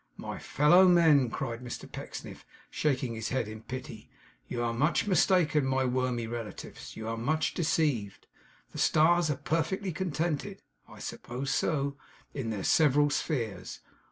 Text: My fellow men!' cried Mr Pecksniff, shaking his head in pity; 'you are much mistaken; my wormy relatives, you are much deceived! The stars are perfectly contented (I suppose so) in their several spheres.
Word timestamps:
My 0.17 0.39
fellow 0.39 0.87
men!' 0.87 1.29
cried 1.29 1.61
Mr 1.61 1.85
Pecksniff, 1.87 2.43
shaking 2.71 3.13
his 3.13 3.29
head 3.29 3.47
in 3.47 3.61
pity; 3.61 4.09
'you 4.47 4.63
are 4.63 4.73
much 4.73 5.05
mistaken; 5.05 5.63
my 5.63 5.85
wormy 5.85 6.25
relatives, 6.25 6.95
you 6.97 7.07
are 7.07 7.17
much 7.17 7.53
deceived! 7.53 8.25
The 8.71 8.79
stars 8.79 9.29
are 9.29 9.37
perfectly 9.37 9.91
contented 9.91 10.63
(I 10.89 10.97
suppose 10.97 11.51
so) 11.53 11.97
in 12.33 12.49
their 12.49 12.63
several 12.63 13.11
spheres. 13.11 13.81